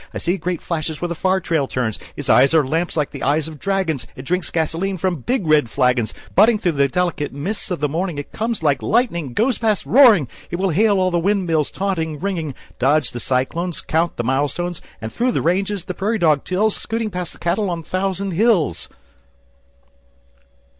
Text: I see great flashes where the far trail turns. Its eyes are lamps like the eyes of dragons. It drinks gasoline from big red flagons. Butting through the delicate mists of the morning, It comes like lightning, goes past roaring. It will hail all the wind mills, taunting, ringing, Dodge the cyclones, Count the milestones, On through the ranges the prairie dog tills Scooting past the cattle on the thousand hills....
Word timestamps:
I 0.15 0.17
see 0.17 0.37
great 0.37 0.63
flashes 0.63 0.99
where 0.99 1.07
the 1.09 1.13
far 1.13 1.39
trail 1.39 1.67
turns. 1.67 1.99
Its 2.15 2.27
eyes 2.27 2.55
are 2.55 2.65
lamps 2.65 2.97
like 2.97 3.11
the 3.11 3.21
eyes 3.21 3.47
of 3.47 3.59
dragons. 3.59 4.07
It 4.15 4.23
drinks 4.23 4.49
gasoline 4.49 4.97
from 4.97 5.21
big 5.21 5.45
red 5.45 5.69
flagons. 5.69 6.11
Butting 6.33 6.57
through 6.57 6.71
the 6.71 6.87
delicate 6.87 7.31
mists 7.31 7.69
of 7.69 7.81
the 7.81 7.87
morning, 7.87 8.17
It 8.17 8.31
comes 8.31 8.63
like 8.63 8.81
lightning, 8.81 9.33
goes 9.33 9.59
past 9.59 9.85
roaring. 9.85 10.27
It 10.49 10.55
will 10.55 10.69
hail 10.71 10.99
all 10.99 11.11
the 11.11 11.19
wind 11.19 11.45
mills, 11.45 11.69
taunting, 11.69 12.19
ringing, 12.19 12.55
Dodge 12.79 13.11
the 13.11 13.19
cyclones, 13.19 13.81
Count 13.81 14.17
the 14.17 14.23
milestones, 14.23 14.81
On 15.03 15.09
through 15.11 15.33
the 15.33 15.41
ranges 15.43 15.85
the 15.85 15.93
prairie 15.93 16.17
dog 16.17 16.45
tills 16.45 16.75
Scooting 16.75 17.11
past 17.11 17.33
the 17.33 17.37
cattle 17.37 17.69
on 17.69 17.83
the 17.83 17.87
thousand 17.87 18.31
hills.... 18.31 18.89